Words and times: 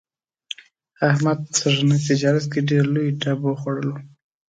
احمد 1.09 1.37
په 1.45 1.51
سږني 1.59 1.97
تجارت 2.07 2.45
کې 2.51 2.59
ډېر 2.69 2.85
لوی 2.95 3.07
ډب 3.21 3.39
وخوړلو. 3.45 3.95